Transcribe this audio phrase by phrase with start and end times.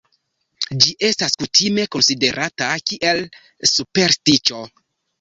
[0.85, 3.25] Ĝi estas kutime konsiderata kiel
[3.77, 4.69] superstiĉo.